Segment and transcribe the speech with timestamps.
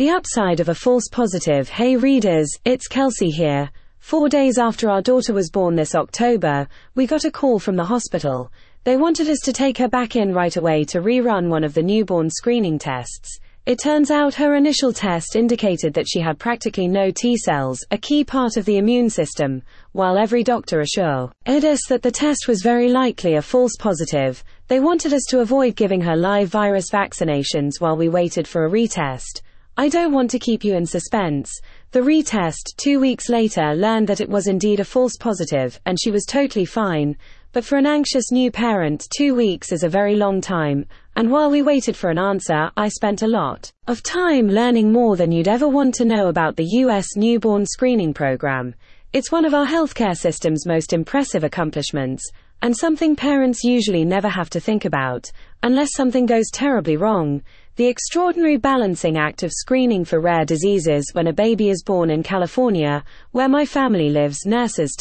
[0.00, 1.68] The upside of a false positive.
[1.68, 3.70] Hey readers, it's Kelsey here.
[3.98, 7.84] Four days after our daughter was born this October, we got a call from the
[7.84, 8.50] hospital.
[8.84, 11.82] They wanted us to take her back in right away to rerun one of the
[11.82, 13.40] newborn screening tests.
[13.66, 17.98] It turns out her initial test indicated that she had practically no T cells, a
[17.98, 19.60] key part of the immune system,
[19.92, 24.42] while every doctor assured us that the test was very likely a false positive.
[24.68, 28.70] They wanted us to avoid giving her live virus vaccinations while we waited for a
[28.70, 29.42] retest.
[29.80, 31.50] I don't want to keep you in suspense.
[31.92, 36.10] The retest, two weeks later, learned that it was indeed a false positive, and she
[36.10, 37.16] was totally fine.
[37.52, 40.84] But for an anxious new parent, two weeks is a very long time,
[41.16, 45.16] and while we waited for an answer, I spent a lot of time learning more
[45.16, 48.74] than you'd ever want to know about the US newborn screening program.
[49.14, 52.22] It's one of our healthcare system's most impressive accomplishments,
[52.60, 55.30] and something parents usually never have to think about,
[55.62, 57.40] unless something goes terribly wrong.
[57.80, 62.22] The extraordinary balancing act of screening for rare diseases when a baby is born in
[62.22, 64.94] California, where my family lives, nurses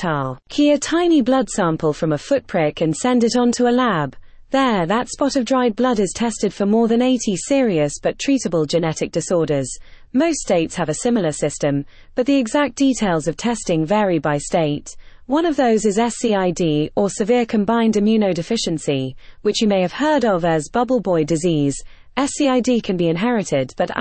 [0.47, 3.69] key a tiny blood sample from a foot prick and send it on to a
[3.69, 4.15] lab.
[4.51, 8.65] There, that spot of dried blood is tested for more than 80 serious but treatable
[8.65, 9.69] genetic disorders.
[10.13, 14.95] Most states have a similar system, but the exact details of testing vary by state.
[15.25, 20.43] One of those is SCID, or severe combined immunodeficiency, which you may have heard of
[20.45, 21.75] as bubble boy disease.
[22.19, 23.91] SCID can be inherited, but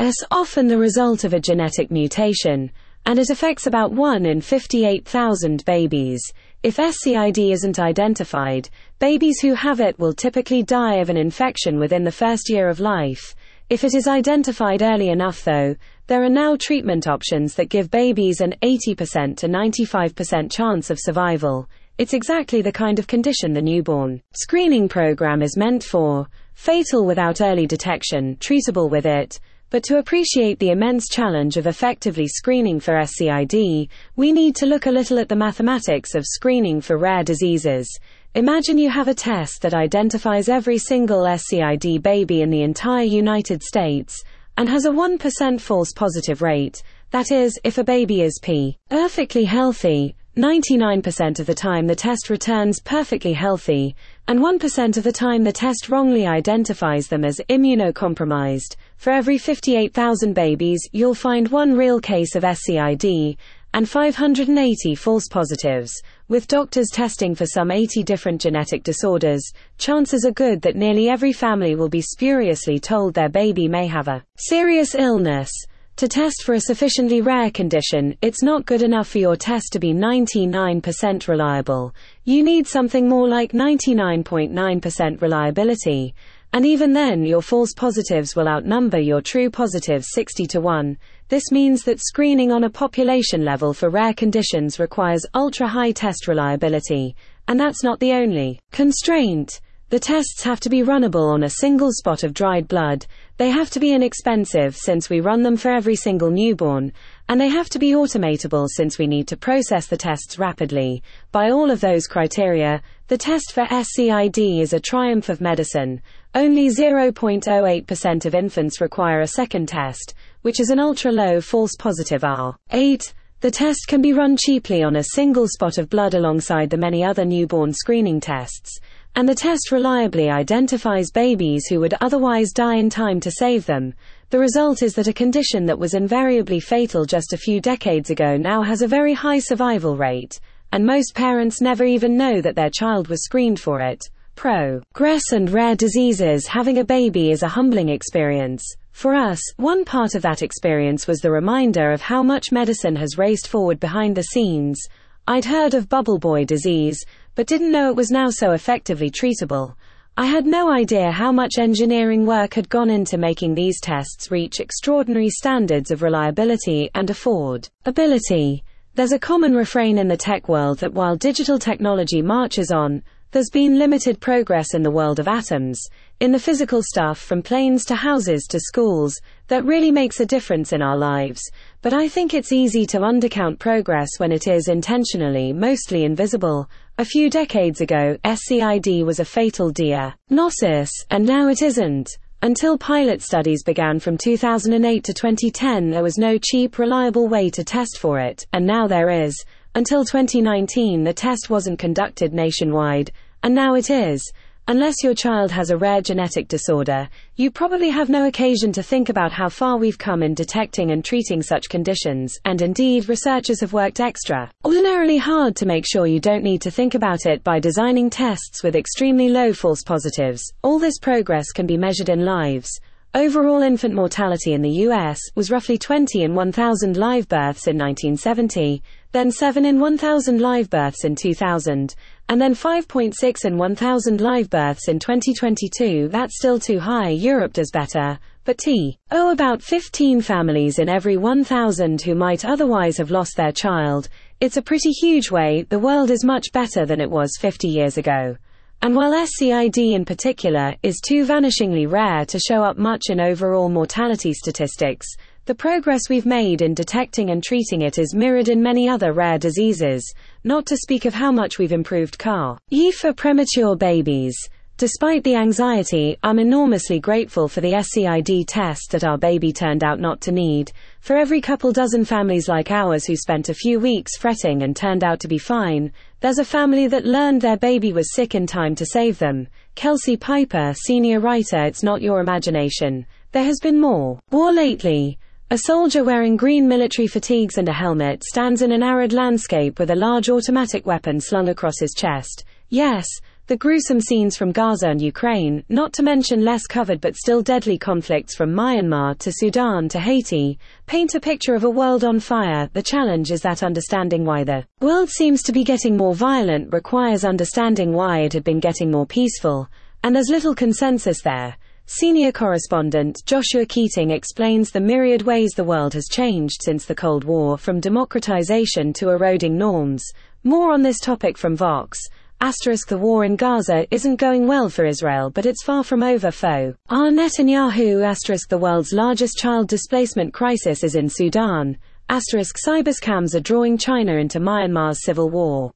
[0.00, 2.72] is often the result of a genetic mutation,
[3.06, 6.20] and it affects about 1 in 58,000 babies.
[6.64, 8.68] If SCID isn't identified,
[8.98, 12.80] babies who have it will typically die of an infection within the first year of
[12.80, 13.36] life.
[13.68, 15.76] If it is identified early enough, though,
[16.08, 21.68] there are now treatment options that give babies an 80% to 95% chance of survival.
[21.98, 26.26] It's exactly the kind of condition the newborn screening program is meant for
[26.60, 29.40] fatal without early detection, treatable with it.
[29.70, 34.84] But to appreciate the immense challenge of effectively screening for SCID, we need to look
[34.84, 37.88] a little at the mathematics of screening for rare diseases.
[38.34, 43.62] Imagine you have a test that identifies every single SCID baby in the entire United
[43.62, 44.22] States
[44.58, 46.82] and has a 1% false positive rate.
[47.10, 48.76] That is, if a baby is P.
[48.90, 53.96] perfectly healthy, 99% of the time the test returns perfectly healthy,
[54.28, 58.76] and 1% of the time the test wrongly identifies them as immunocompromised.
[58.96, 63.36] For every 58,000 babies, you'll find one real case of SCID,
[63.74, 65.92] and 580 false positives.
[66.28, 69.42] With doctors testing for some 80 different genetic disorders,
[69.78, 74.06] chances are good that nearly every family will be spuriously told their baby may have
[74.06, 75.50] a serious illness.
[76.00, 79.78] To test for a sufficiently rare condition, it's not good enough for your test to
[79.78, 81.94] be 99% reliable.
[82.24, 86.14] You need something more like 99.9% reliability.
[86.54, 90.96] And even then, your false positives will outnumber your true positives 60 to 1.
[91.28, 96.28] This means that screening on a population level for rare conditions requires ultra high test
[96.28, 97.14] reliability.
[97.46, 99.60] And that's not the only constraint.
[99.90, 103.06] The tests have to be runnable on a single spot of dried blood,
[103.38, 106.92] they have to be inexpensive since we run them for every single newborn,
[107.28, 111.02] and they have to be automatable since we need to process the tests rapidly.
[111.32, 116.02] By all of those criteria, the test for SCID is a triumph of medicine.
[116.36, 122.22] Only 0.08% of infants require a second test, which is an ultra low false positive
[122.22, 122.54] R.
[122.70, 123.12] 8.
[123.40, 127.02] The test can be run cheaply on a single spot of blood alongside the many
[127.02, 128.78] other newborn screening tests
[129.16, 133.92] and the test reliably identifies babies who would otherwise die in time to save them.
[134.30, 138.36] The result is that a condition that was invariably fatal just a few decades ago
[138.36, 140.38] now has a very high survival rate,
[140.72, 144.02] and most parents never even know that their child was screened for it.
[144.36, 148.64] Progress and rare diseases having a baby is a humbling experience.
[148.92, 153.18] For us, one part of that experience was the reminder of how much medicine has
[153.18, 154.80] raced forward behind the scenes.
[155.26, 157.04] I'd heard of bubble boy disease,
[157.34, 159.74] but didn't know it was now so effectively treatable.
[160.16, 164.60] I had no idea how much engineering work had gone into making these tests reach
[164.60, 168.62] extraordinary standards of reliability and affordability.
[168.94, 173.50] There's a common refrain in the tech world that while digital technology marches on, there's
[173.50, 175.80] been limited progress in the world of atoms,
[176.20, 179.18] in the physical stuff from planes to houses to schools,
[179.48, 181.40] that really makes a difference in our lives.
[181.80, 186.68] But I think it's easy to undercount progress when it is intentionally mostly invisible.
[186.98, 192.10] A few decades ago, SCID was a fatal diagnosis, and now it isn't.
[192.42, 197.62] Until pilot studies began from 2008 to 2010, there was no cheap, reliable way to
[197.62, 199.36] test for it, and now there is.
[199.76, 203.12] Until 2019 the test wasn't conducted nationwide,
[203.44, 204.20] and now it is.
[204.66, 209.08] Unless your child has a rare genetic disorder, you probably have no occasion to think
[209.08, 213.72] about how far we've come in detecting and treating such conditions, and indeed, researchers have
[213.72, 217.60] worked extra ordinarily hard to make sure you don't need to think about it by
[217.60, 220.42] designing tests with extremely low false positives.
[220.62, 222.80] All this progress can be measured in lives.
[223.12, 228.80] Overall infant mortality in the US was roughly 20 in 1,000 live births in 1970,
[229.12, 231.94] then 7 in 1,000 live births in 2000,
[232.28, 236.08] and then 5.6 in 1,000 live births in 2022.
[236.08, 237.08] That's still too high.
[237.08, 238.18] Europe does better.
[238.44, 238.98] But T.
[239.10, 244.08] Oh, about 15 families in every 1,000 who might otherwise have lost their child.
[244.40, 245.66] It's a pretty huge way.
[245.68, 248.36] The world is much better than it was 50 years ago.
[248.82, 253.68] And while SCID in particular is too vanishingly rare to show up much in overall
[253.68, 255.06] mortality statistics,
[255.50, 259.36] the progress we've made in detecting and treating it is mirrored in many other rare
[259.36, 260.14] diseases,
[260.44, 262.56] not to speak of how much we've improved CAR.
[262.70, 264.36] E for premature babies.
[264.76, 269.98] Despite the anxiety, I'm enormously grateful for the SCID test that our baby turned out
[269.98, 270.70] not to need.
[271.00, 275.02] For every couple dozen families like ours who spent a few weeks fretting and turned
[275.02, 278.76] out to be fine, there's a family that learned their baby was sick in time
[278.76, 279.48] to save them.
[279.74, 283.04] Kelsey Piper, senior writer, It's Not Your Imagination.
[283.32, 285.18] There has been more war lately.
[285.52, 289.90] A soldier wearing green military fatigues and a helmet stands in an arid landscape with
[289.90, 292.44] a large automatic weapon slung across his chest.
[292.68, 293.04] Yes,
[293.48, 297.78] the gruesome scenes from Gaza and Ukraine, not to mention less covered but still deadly
[297.78, 300.56] conflicts from Myanmar to Sudan to Haiti,
[300.86, 302.70] paint a picture of a world on fire.
[302.72, 307.24] The challenge is that understanding why the world seems to be getting more violent requires
[307.24, 309.68] understanding why it had been getting more peaceful,
[310.04, 311.56] and there's little consensus there.
[311.92, 317.24] Senior correspondent Joshua Keating explains the myriad ways the world has changed since the Cold
[317.24, 320.04] War, from democratization to eroding norms.
[320.44, 321.98] More on this topic from Vox.
[322.40, 326.30] Asterisk the war in Gaza isn't going well for Israel but it's far from over
[326.30, 326.76] foe.
[326.90, 327.10] R.
[327.10, 331.76] Netanyahu asterisk the world's largest child displacement crisis is in Sudan.
[332.08, 335.68] Asterisk cyberscams are drawing China into Myanmar's civil war.